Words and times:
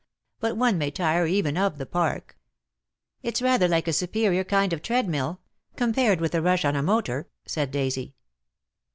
But 0.39 0.57
one 0.57 0.79
may 0.79 0.89
tire 0.89 1.27
even 1.27 1.55
of 1.59 1.77
the 1.77 1.85
Park." 1.85 2.35
"It's 3.21 3.39
rather 3.39 3.67
like 3.67 3.87
a 3.87 3.93
superior 3.93 4.43
kind 4.43 4.73
of 4.73 4.81
treadmill— 4.81 5.41
compared 5.75 6.19
with 6.19 6.33
a 6.33 6.41
rush 6.41 6.65
on 6.65 6.75
a 6.75 6.81
motor," 6.81 7.27
said 7.45 7.69
Daisy. 7.69 8.15